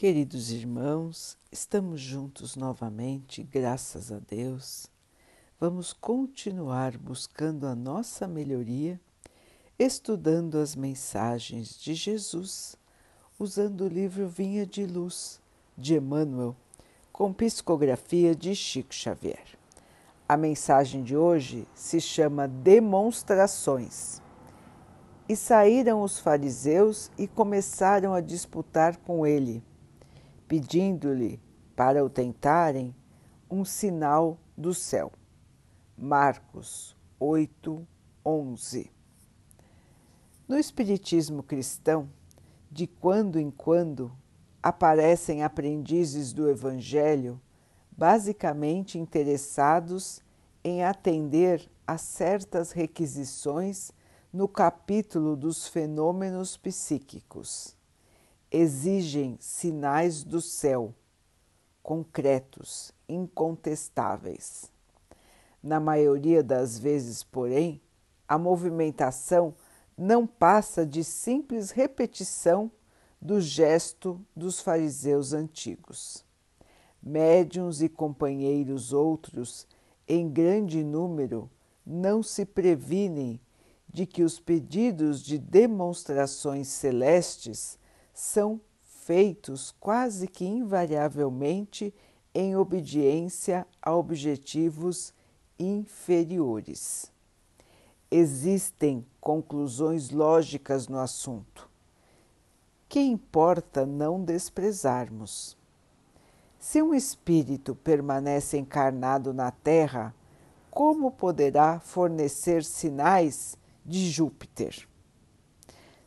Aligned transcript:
Queridos 0.00 0.50
irmãos, 0.50 1.36
estamos 1.52 2.00
juntos 2.00 2.56
novamente, 2.56 3.42
graças 3.42 4.10
a 4.10 4.18
Deus. 4.18 4.86
Vamos 5.60 5.92
continuar 5.92 6.96
buscando 6.96 7.66
a 7.66 7.74
nossa 7.74 8.26
melhoria, 8.26 8.98
estudando 9.78 10.56
as 10.56 10.74
mensagens 10.74 11.78
de 11.78 11.92
Jesus, 11.92 12.76
usando 13.38 13.82
o 13.82 13.88
livro 13.88 14.26
Vinha 14.26 14.64
de 14.64 14.86
Luz, 14.86 15.38
de 15.76 15.96
Emmanuel, 15.96 16.56
com 17.12 17.30
psicografia 17.30 18.34
de 18.34 18.54
Chico 18.54 18.94
Xavier. 18.94 19.58
A 20.26 20.34
mensagem 20.34 21.02
de 21.02 21.14
hoje 21.14 21.68
se 21.74 22.00
chama 22.00 22.48
Demonstrações. 22.48 24.22
E 25.28 25.36
saíram 25.36 26.00
os 26.00 26.18
fariseus 26.18 27.10
e 27.18 27.28
começaram 27.28 28.14
a 28.14 28.22
disputar 28.22 28.96
com 28.96 29.26
ele 29.26 29.62
pedindo-lhe 30.50 31.40
para 31.76 32.04
o 32.04 32.10
tentarem 32.10 32.92
um 33.48 33.64
sinal 33.64 34.36
do 34.58 34.74
céu. 34.74 35.12
Marcos 35.96 36.96
8, 37.20 37.86
11. 38.26 38.90
No 40.48 40.58
Espiritismo 40.58 41.44
cristão, 41.44 42.10
de 42.68 42.88
quando 42.88 43.38
em 43.38 43.48
quando 43.48 44.10
aparecem 44.60 45.44
aprendizes 45.44 46.32
do 46.32 46.50
Evangelho, 46.50 47.40
basicamente 47.92 48.98
interessados 48.98 50.20
em 50.64 50.82
atender 50.82 51.70
a 51.86 51.96
certas 51.96 52.72
requisições 52.72 53.92
no 54.32 54.48
capítulo 54.48 55.36
dos 55.36 55.68
fenômenos 55.68 56.56
psíquicos 56.56 57.78
exigem 58.50 59.36
sinais 59.40 60.24
do 60.24 60.40
céu, 60.40 60.94
concretos, 61.82 62.92
incontestáveis. 63.08 64.70
Na 65.62 65.78
maioria 65.78 66.42
das 66.42 66.78
vezes, 66.78 67.22
porém, 67.22 67.80
a 68.26 68.38
movimentação 68.38 69.54
não 69.96 70.26
passa 70.26 70.86
de 70.86 71.04
simples 71.04 71.70
repetição 71.70 72.70
do 73.20 73.40
gesto 73.40 74.20
dos 74.34 74.60
fariseus 74.60 75.32
antigos. 75.32 76.24
Médiuns 77.02 77.82
e 77.82 77.88
companheiros 77.88 78.92
outros, 78.92 79.66
em 80.08 80.28
grande 80.28 80.82
número, 80.82 81.50
não 81.84 82.22
se 82.22 82.44
previnem 82.46 83.40
de 83.88 84.06
que 84.06 84.22
os 84.22 84.38
pedidos 84.38 85.22
de 85.22 85.36
demonstrações 85.36 86.68
celestes 86.68 87.78
são 88.12 88.60
feitos 88.82 89.74
quase 89.80 90.28
que 90.28 90.44
invariavelmente 90.44 91.92
em 92.34 92.56
obediência 92.56 93.66
a 93.82 93.94
objetivos 93.94 95.12
inferiores. 95.58 97.10
Existem 98.10 99.06
conclusões 99.20 100.10
lógicas 100.10 100.88
no 100.88 100.98
assunto, 100.98 101.68
que 102.88 103.00
importa 103.00 103.86
não 103.86 104.24
desprezarmos. 104.24 105.56
Se 106.58 106.82
um 106.82 106.94
espírito 106.94 107.74
permanece 107.74 108.58
encarnado 108.58 109.32
na 109.32 109.50
Terra, 109.50 110.14
como 110.70 111.10
poderá 111.10 111.80
fornecer 111.80 112.64
sinais 112.64 113.56
de 113.84 114.10
Júpiter? 114.10 114.89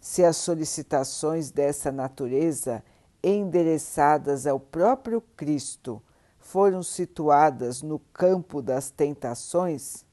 Se 0.04 0.22
as 0.22 0.36
solicitações 0.36 1.50
dessa 1.50 1.90
natureza, 1.90 2.84
endereçadas 3.24 4.46
ao 4.46 4.60
próprio 4.60 5.22
Cristo, 5.22 6.04
foram 6.38 6.84
situadas 6.84 7.82
no 7.82 8.00
campo 8.12 8.62
das 8.62 8.92
tentações, 8.92 10.06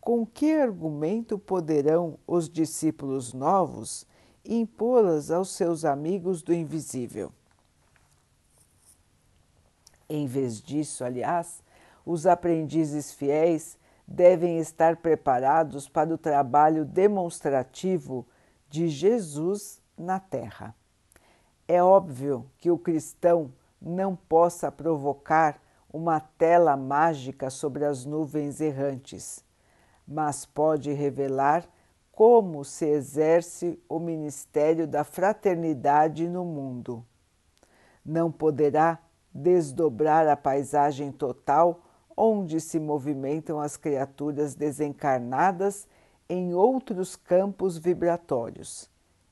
com 0.00 0.24
que 0.24 0.54
argumento 0.54 1.38
poderão 1.38 2.18
os 2.26 2.48
discípulos 2.48 3.34
novos 3.34 4.06
impô-las 4.42 5.30
aos 5.30 5.50
seus 5.50 5.84
amigos 5.84 6.40
do 6.40 6.54
invisível? 6.54 7.30
Em 10.08 10.26
vez 10.26 10.58
disso, 10.58 11.04
aliás, 11.04 11.62
os 12.06 12.26
aprendizes 12.26 13.12
fiéis 13.12 13.76
devem 14.06 14.58
estar 14.58 14.96
preparados 14.96 15.86
para 15.86 16.14
o 16.14 16.16
trabalho 16.16 16.86
demonstrativo 16.86 18.26
de 18.68 18.88
Jesus 18.88 19.80
na 19.96 20.20
Terra. 20.20 20.74
É 21.66 21.82
óbvio 21.82 22.50
que 22.58 22.70
o 22.70 22.78
cristão 22.78 23.52
não 23.80 24.16
possa 24.16 24.70
provocar 24.70 25.60
uma 25.92 26.20
tela 26.20 26.76
mágica 26.76 27.50
sobre 27.50 27.84
as 27.84 28.04
nuvens 28.04 28.60
errantes, 28.60 29.44
mas 30.06 30.44
pode 30.44 30.92
revelar 30.92 31.68
como 32.12 32.64
se 32.64 32.84
exerce 32.84 33.80
o 33.88 33.98
ministério 33.98 34.86
da 34.86 35.04
fraternidade 35.04 36.26
no 36.28 36.44
mundo. 36.44 37.04
Não 38.04 38.30
poderá 38.32 38.98
desdobrar 39.32 40.26
a 40.26 40.36
paisagem 40.36 41.12
total 41.12 41.80
onde 42.16 42.60
se 42.60 42.80
movimentam 42.80 43.60
as 43.60 43.76
criaturas 43.76 44.54
desencarnadas 44.54 45.86
em 46.28 46.54
outros 46.54 47.16
campos 47.16 47.78
vibratórios. 47.78 48.90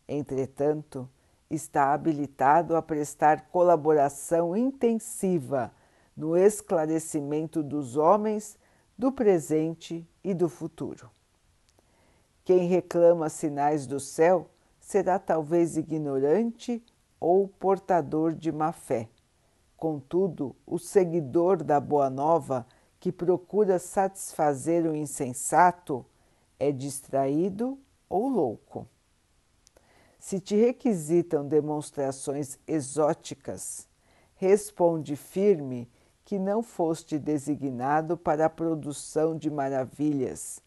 Entretanto, 0.08 1.08
está 1.50 1.92
habilitado 1.92 2.74
a 2.74 2.82
prestar 2.82 3.48
colaboração 3.48 4.56
intensiva 4.56 5.72
no 6.16 6.36
esclarecimento 6.36 7.62
dos 7.62 7.96
homens 7.96 8.58
do 8.96 9.12
presente 9.12 10.08
e 10.24 10.32
do 10.32 10.48
futuro. 10.48 11.10
Quem 12.44 12.66
reclama 12.66 13.28
sinais 13.28 13.86
do 13.86 14.00
céu 14.00 14.48
será 14.80 15.18
talvez 15.18 15.76
ignorante 15.76 16.82
ou 17.20 17.48
portador 17.48 18.32
de 18.32 18.50
má 18.50 18.72
fé. 18.72 19.08
Contudo, 19.76 20.56
o 20.66 20.78
seguidor 20.78 21.62
da 21.62 21.78
Boa 21.78 22.08
Nova 22.08 22.66
que 22.98 23.12
procura 23.12 23.78
satisfazer 23.78 24.86
o 24.86 24.96
insensato 24.96 26.06
é 26.58 26.72
distraído 26.72 27.78
ou 28.08 28.28
louco. 28.28 28.86
Se 30.18 30.40
te 30.40 30.56
requisitam 30.56 31.46
demonstrações 31.46 32.58
exóticas, 32.66 33.86
responde 34.34 35.14
firme 35.14 35.88
que 36.24 36.38
não 36.38 36.62
foste 36.62 37.18
designado 37.18 38.16
para 38.16 38.46
a 38.46 38.50
produção 38.50 39.36
de 39.36 39.48
maravilhas 39.50 40.60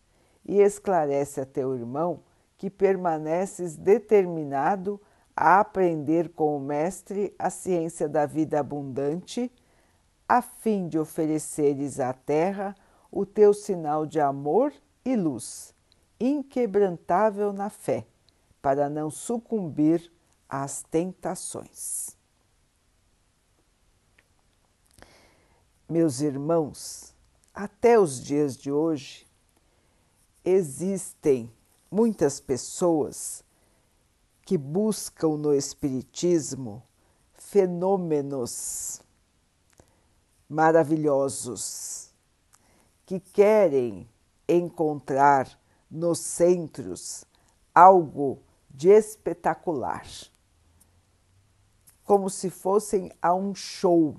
e 0.45 0.61
esclarece 0.61 1.41
a 1.41 1.45
teu 1.45 1.75
irmão 1.75 2.21
que 2.57 2.69
permaneces 2.69 3.75
determinado 3.75 5.01
a 5.35 5.59
aprender 5.59 6.29
com 6.29 6.55
o 6.55 6.59
Mestre 6.59 7.33
a 7.37 7.49
ciência 7.49 8.07
da 8.07 8.25
vida 8.25 8.59
abundante, 8.59 9.51
a 10.27 10.41
fim 10.41 10.87
de 10.87 10.97
ofereceres 10.97 11.99
à 11.99 12.13
terra 12.13 12.75
o 13.11 13.25
teu 13.25 13.53
sinal 13.53 14.05
de 14.05 14.19
amor 14.19 14.71
e 15.03 15.15
luz 15.15 15.73
inquebrantável 16.19 17.53
na 17.53 17.69
fé, 17.69 18.05
para 18.61 18.89
não 18.89 19.09
sucumbir 19.09 20.11
às 20.47 20.83
tentações. 20.83 22.17
Meus 25.87 26.21
irmãos, 26.21 27.15
até 27.53 27.99
os 27.99 28.23
dias 28.23 28.55
de 28.57 28.71
hoje, 28.71 29.25
existem 30.43 31.51
muitas 31.89 32.39
pessoas 32.39 33.43
que 34.43 34.57
buscam 34.57 35.37
no 35.37 35.53
Espiritismo 35.53 36.83
fenômenos 37.33 39.01
maravilhosos, 40.47 42.11
que 43.05 43.19
querem 43.19 44.09
encontrar 44.47 45.59
nos 45.89 46.19
centros 46.19 47.25
algo 47.73 48.41
de 48.69 48.89
espetacular, 48.89 50.05
como 52.03 52.29
se 52.29 52.49
fossem 52.49 53.11
a 53.21 53.33
um 53.33 53.53
show, 53.55 54.15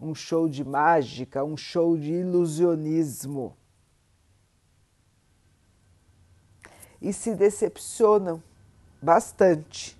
um 0.00 0.14
show 0.14 0.48
de 0.48 0.64
mágica, 0.64 1.44
um 1.44 1.56
show 1.56 1.96
de 1.96 2.10
ilusionismo. 2.10 3.56
E 7.00 7.12
se 7.12 7.34
decepcionam 7.34 8.42
bastante 9.00 9.98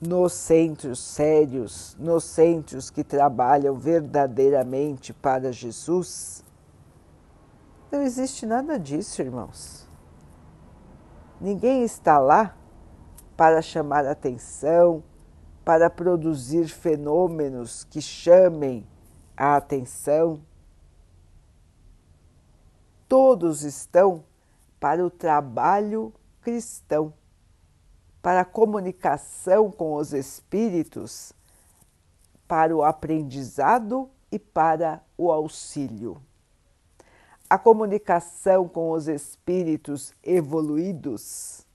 nos 0.00 0.32
centros 0.32 0.98
sérios, 0.98 1.96
nos 1.98 2.24
centros 2.24 2.90
que 2.90 3.04
trabalham 3.04 3.76
verdadeiramente 3.76 5.12
para 5.12 5.52
Jesus 5.52 6.42
não 7.90 8.02
existe 8.02 8.46
nada 8.46 8.78
disso, 8.78 9.20
irmãos. 9.20 9.88
Ninguém 11.40 11.82
está 11.82 12.18
lá 12.18 12.56
para 13.36 13.62
chamar 13.62 14.06
atenção, 14.06 15.02
para 15.64 15.88
produzir 15.88 16.68
fenômenos 16.68 17.84
que 17.84 18.00
chamem 18.00 18.86
a 19.36 19.56
atenção. 19.56 20.40
Todos 23.08 23.62
estão 23.62 24.24
para 24.78 25.04
o 25.04 25.10
trabalho 25.10 26.12
cristão, 26.42 27.12
para 28.22 28.42
a 28.42 28.44
comunicação 28.44 29.70
com 29.70 29.94
os 29.94 30.12
espíritos, 30.12 31.32
para 32.46 32.76
o 32.76 32.84
aprendizado 32.84 34.10
e 34.30 34.38
para 34.38 35.02
o 35.16 35.30
auxílio. 35.30 36.20
A 37.50 37.58
comunicação 37.58 38.68
com 38.68 38.92
os 38.92 39.08
espíritos 39.08 40.14
evoluídos, 40.22 41.66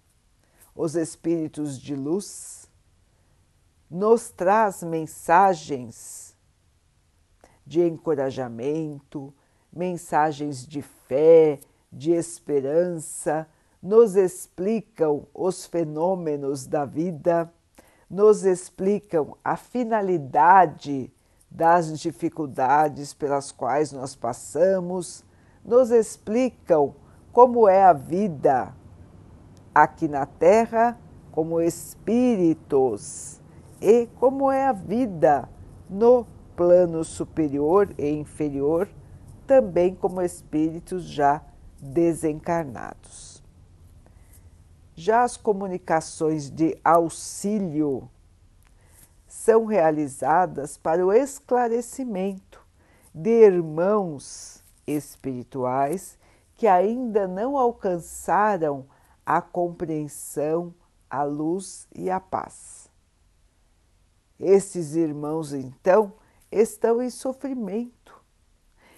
os 0.74 0.96
espíritos 0.96 1.78
de 1.78 1.94
luz, 1.94 2.72
nos 3.92 4.30
traz 4.30 4.82
mensagens 4.84 6.34
de 7.68 7.82
encorajamento, 7.82 9.34
mensagens 9.70 10.66
de 10.66 10.82
fé, 10.82 11.60
de 11.92 12.14
esperança, 12.14 13.46
nos 13.84 14.16
explicam 14.16 15.28
os 15.34 15.66
fenômenos 15.66 16.66
da 16.66 16.86
vida, 16.86 17.54
nos 18.10 18.46
explicam 18.46 19.36
a 19.44 19.58
finalidade 19.58 21.12
das 21.52 22.00
dificuldades 22.00 23.14
pelas 23.14 23.52
quais 23.52 23.92
nós 23.92 24.16
passamos, 24.16 25.25
nos 25.66 25.90
explicam 25.92 26.96
como 27.32 27.68
é 27.68 27.84
a 27.84 27.94
vida 27.94 28.74
aqui 29.74 30.08
na 30.08 30.26
Terra 30.26 30.98
como 31.36 31.60
espíritos 31.60 33.42
e 33.82 34.08
como 34.20 34.50
é 34.50 34.66
a 34.66 34.72
vida 34.72 35.50
no 35.90 36.26
plano 36.56 37.04
superior 37.04 37.94
e 37.98 38.10
inferior, 38.10 38.88
também 39.46 39.94
como 39.94 40.22
espíritos 40.22 41.04
já 41.04 41.44
desencarnados. 41.78 43.44
Já 44.96 45.24
as 45.24 45.36
comunicações 45.36 46.50
de 46.50 46.80
auxílio 46.82 48.10
são 49.28 49.66
realizadas 49.66 50.78
para 50.78 51.06
o 51.06 51.12
esclarecimento 51.12 52.66
de 53.14 53.30
irmãos 53.30 54.64
espirituais 54.88 56.18
que 56.56 56.68
ainda 56.68 57.28
não 57.28 57.58
alcançaram 57.58 58.86
a 59.26 59.42
compreensão, 59.42 60.74
a 61.10 61.24
luz 61.24 61.88
e 61.94 62.10
a 62.10 62.20
paz. 62.20 62.90
Esses 64.40 64.96
irmãos, 64.96 65.54
então, 65.54 66.14
estão 66.52 67.02
em 67.02 67.10
sofrimento 67.10 68.16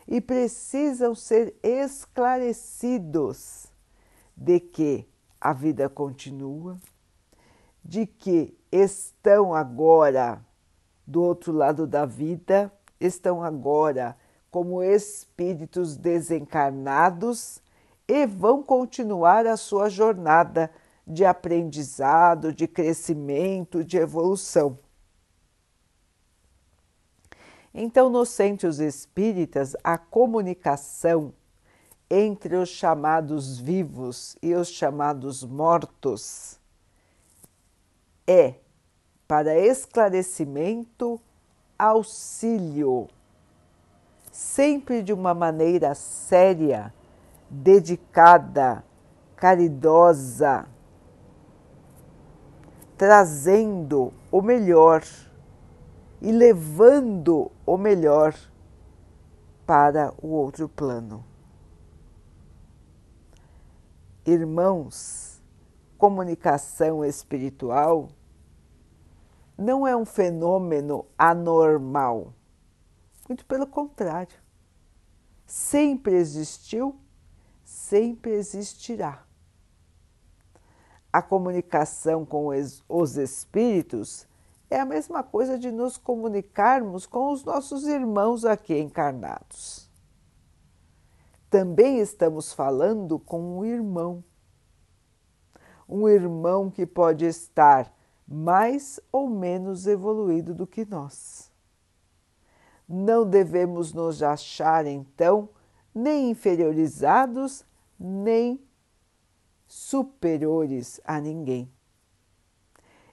e 0.08 0.22
precisam 0.22 1.16
ser 1.16 1.56
esclarecidos 1.64 3.68
de 4.36 4.60
que 4.60 5.08
a 5.40 5.54
vida 5.54 5.88
continua, 5.90 6.78
de 7.84 8.06
que 8.06 8.58
estão 8.72 9.54
agora 9.54 10.44
do 11.06 11.22
outro 11.22 11.54
lado 11.54 11.88
da 11.88 12.06
vida, 12.06 12.72
estão 13.00 13.44
agora 13.44 14.18
como 14.50 14.84
espíritos 14.84 15.98
desencarnados 15.98 17.62
e 18.08 18.26
vão 18.26 18.64
continuar 18.64 19.46
a 19.46 19.58
sua 19.58 19.90
jornada 19.90 20.72
de 21.06 21.26
aprendizado, 21.26 22.54
de 22.54 22.68
crescimento, 22.68 23.84
de 23.84 23.98
evolução. 23.98 24.78
Então, 27.74 28.10
nos 28.10 28.30
centros 28.30 28.80
espíritas, 28.80 29.76
a 29.84 29.98
comunicação 29.98 31.34
entre 32.10 32.56
os 32.56 32.70
chamados 32.70 33.60
vivos 33.60 34.36
e 34.42 34.54
os 34.56 34.70
chamados 34.70 35.44
mortos 35.44 36.60
é 38.26 38.56
para 39.28 39.58
esclarecimento, 39.58 41.20
auxílio, 41.78 43.08
sempre 44.38 45.02
de 45.02 45.12
uma 45.12 45.34
maneira 45.34 45.96
séria, 45.96 46.94
dedicada, 47.50 48.84
caridosa, 49.36 50.68
trazendo 52.96 54.14
o 54.32 54.40
melhor 54.44 55.02
e 56.22 56.32
levando 56.32 57.52
o 57.66 57.78
melhor 57.78 58.36
para 59.66 60.14
o 60.22 60.28
outro 60.28 60.70
plano. 60.70 61.26
Irmãos, 64.24 65.42
comunicação 65.98 67.04
espiritual 67.04 68.10
não 69.58 69.88
é 69.88 69.98
um 69.98 70.06
fenômeno 70.06 71.08
anormal. 71.18 72.37
Muito 73.28 73.46
pelo 73.46 73.68
contrário. 73.68 74.38
Sempre 75.46 76.16
existiu, 76.16 76.96
sempre 77.64 78.32
existirá. 78.32 79.26
A 81.12 81.22
comunicação 81.22 82.26
com 82.26 82.50
os 82.88 83.18
espíritos 83.18 84.28
é 84.70 84.80
a 84.80 84.86
mesma 84.86 85.24
coisa 85.24 85.58
de 85.58 85.72
nos 85.72 85.98
comunicarmos 85.98 87.06
com 87.06 87.32
os 87.32 87.44
nossos 87.44 87.88
irmãos 87.88 88.46
aqui 88.46 88.78
encarnados. 88.78 89.90
Também 91.50 92.00
estamos 92.00 92.52
falando 92.52 93.18
com 93.18 93.60
um 93.60 93.66
irmão. 93.66 94.24
Um 95.88 96.08
irmão 96.10 96.70
que 96.70 96.86
pode 96.86 97.26
estar 97.26 97.94
mais 98.28 99.00
ou 99.10 99.30
menos 99.30 99.88
evoluído 99.88 100.54
do 100.54 100.68
que 100.68 100.84
nós. 100.84 101.50
Não 102.88 103.28
devemos 103.30 103.94
nos 103.94 104.24
achar, 104.24 104.86
então, 104.86 105.50
nem 105.94 106.30
inferiorizados, 106.30 107.66
nem 108.00 108.62
superiores 109.68 111.02
a 111.04 111.20
ninguém. 111.20 111.70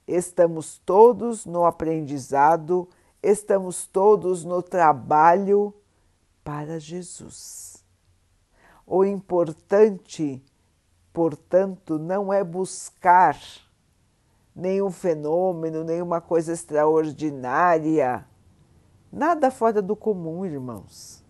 Estamos 0.06 0.79
todos 0.79 1.47
no 1.47 1.65
aprendizado, 1.65 2.88
estamos 3.23 3.87
todos 3.87 4.45
no 4.45 4.62
trabalho 4.62 5.75
para 6.45 6.78
Jesus. 6.78 7.83
O 8.87 9.04
importante, 9.04 10.45
portanto, 11.12 11.99
não 11.99 12.31
é 12.31 12.45
buscar 12.45 13.40
nenhum 14.54 14.90
fenômeno, 14.90 15.83
nenhuma 15.83 16.21
coisa 16.21 16.52
extraordinária, 16.52 18.26
nada 19.14 19.50
fora 19.50 19.80
do 19.80 19.94
comum, 19.94 20.44
irmãos. 20.44 21.25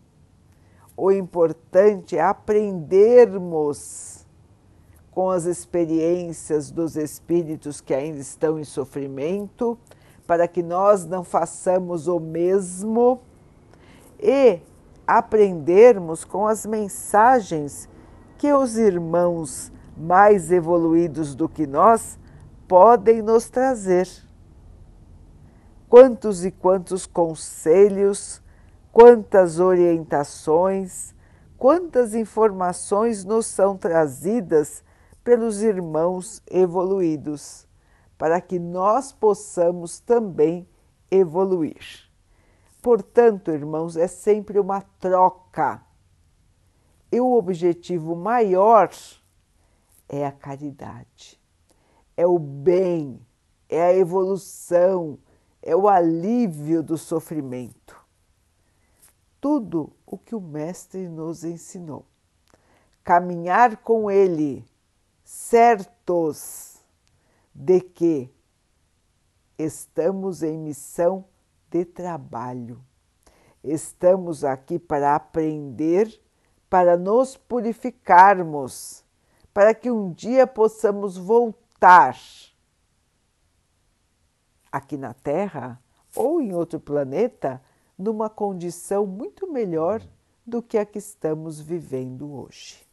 O 0.96 1.12
importante 1.12 2.16
é 2.16 2.22
aprendermos 2.22 4.24
com 5.10 5.30
as 5.30 5.44
experiências 5.44 6.70
dos 6.70 6.96
espíritos 6.96 7.80
que 7.80 7.92
ainda 7.92 8.18
estão 8.18 8.58
em 8.58 8.64
sofrimento, 8.64 9.78
para 10.26 10.48
que 10.48 10.62
nós 10.62 11.04
não 11.04 11.22
façamos 11.22 12.08
o 12.08 12.18
mesmo 12.18 13.20
e 14.18 14.60
aprendermos 15.06 16.24
com 16.24 16.46
as 16.46 16.64
mensagens 16.64 17.88
que 18.38 18.50
os 18.52 18.78
irmãos 18.78 19.70
mais 19.96 20.50
evoluídos 20.50 21.34
do 21.34 21.48
que 21.48 21.66
nós 21.66 22.18
podem 22.66 23.20
nos 23.20 23.50
trazer. 23.50 24.08
Quantos 25.96 26.44
e 26.44 26.50
quantos 26.50 27.06
conselhos, 27.06 28.42
quantas 28.90 29.60
orientações, 29.60 31.14
quantas 31.56 32.16
informações 32.16 33.24
nos 33.24 33.46
são 33.46 33.76
trazidas 33.76 34.82
pelos 35.22 35.62
irmãos 35.62 36.42
evoluídos, 36.50 37.68
para 38.18 38.40
que 38.40 38.58
nós 38.58 39.12
possamos 39.12 40.00
também 40.00 40.68
evoluir. 41.12 42.10
Portanto, 42.82 43.52
irmãos, 43.52 43.96
é 43.96 44.08
sempre 44.08 44.58
uma 44.58 44.80
troca. 44.98 45.80
E 47.12 47.20
o 47.20 47.34
objetivo 47.34 48.16
maior 48.16 48.90
é 50.08 50.26
a 50.26 50.32
caridade, 50.32 51.40
é 52.16 52.26
o 52.26 52.36
bem, 52.36 53.24
é 53.68 53.80
a 53.80 53.94
evolução, 53.94 55.20
é 55.66 55.74
o 55.74 55.88
alívio 55.88 56.82
do 56.82 56.98
sofrimento. 56.98 57.98
Tudo 59.40 59.90
o 60.06 60.18
que 60.18 60.34
o 60.34 60.40
Mestre 60.40 61.08
nos 61.08 61.42
ensinou. 61.42 62.04
Caminhar 63.02 63.78
com 63.78 64.10
Ele 64.10 64.62
certos 65.24 66.78
de 67.54 67.80
que 67.80 68.30
estamos 69.58 70.42
em 70.42 70.58
missão 70.58 71.24
de 71.70 71.86
trabalho. 71.86 72.78
Estamos 73.62 74.44
aqui 74.44 74.78
para 74.78 75.16
aprender, 75.16 76.20
para 76.68 76.94
nos 76.94 77.38
purificarmos, 77.38 79.02
para 79.54 79.74
que 79.74 79.90
um 79.90 80.12
dia 80.12 80.46
possamos 80.46 81.16
voltar 81.16 82.18
aqui 84.74 84.96
na 84.96 85.14
Terra 85.14 85.80
ou 86.16 86.40
em 86.40 86.52
outro 86.52 86.80
planeta 86.80 87.62
numa 87.96 88.28
condição 88.28 89.06
muito 89.06 89.46
melhor 89.52 90.02
do 90.44 90.60
que 90.60 90.76
a 90.76 90.84
que 90.84 90.98
estamos 90.98 91.60
vivendo 91.60 92.34
hoje. 92.34 92.84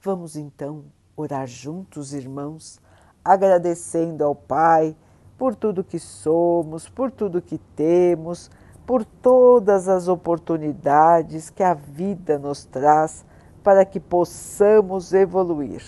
Vamos 0.00 0.36
então 0.36 0.84
orar 1.16 1.48
juntos, 1.48 2.14
irmãos, 2.14 2.80
agradecendo 3.24 4.22
ao 4.22 4.36
Pai 4.36 4.96
por 5.36 5.56
tudo 5.56 5.82
que 5.82 5.98
somos, 5.98 6.88
por 6.88 7.10
tudo 7.10 7.42
que 7.42 7.58
temos, 7.74 8.48
por 8.86 9.04
todas 9.04 9.88
as 9.88 10.06
oportunidades 10.06 11.50
que 11.50 11.64
a 11.64 11.74
vida 11.74 12.38
nos 12.38 12.64
traz 12.64 13.26
para 13.64 13.84
que 13.84 13.98
possamos 13.98 15.12
evoluir, 15.12 15.82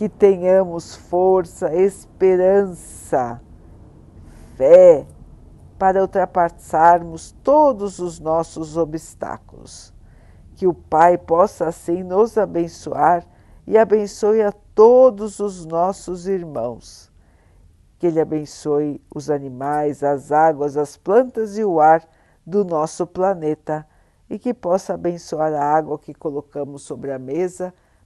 que 0.00 0.08
tenhamos 0.08 0.96
força, 0.96 1.74
esperança, 1.74 3.38
fé 4.56 5.06
para 5.78 6.00
ultrapassarmos 6.00 7.32
todos 7.44 7.98
os 7.98 8.18
nossos 8.18 8.78
obstáculos. 8.78 9.92
Que 10.56 10.66
o 10.66 10.72
Pai 10.72 11.18
possa 11.18 11.68
assim 11.68 12.02
nos 12.02 12.38
abençoar 12.38 13.26
e 13.66 13.76
abençoe 13.76 14.40
a 14.40 14.52
todos 14.74 15.38
os 15.38 15.66
nossos 15.66 16.26
irmãos. 16.26 17.12
Que 17.98 18.06
Ele 18.06 18.22
abençoe 18.22 19.02
os 19.14 19.28
animais, 19.28 20.02
as 20.02 20.32
águas, 20.32 20.78
as 20.78 20.96
plantas 20.96 21.58
e 21.58 21.62
o 21.62 21.78
ar 21.78 22.08
do 22.46 22.64
nosso 22.64 23.06
planeta 23.06 23.86
e 24.30 24.38
que 24.38 24.54
possa 24.54 24.94
abençoar 24.94 25.52
a 25.52 25.62
água 25.62 25.98
que 25.98 26.14
colocamos 26.14 26.84
sobre 26.84 27.12
a 27.12 27.18
mesa 27.18 27.74